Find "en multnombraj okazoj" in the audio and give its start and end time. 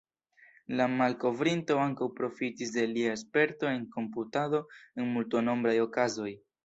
5.03-6.33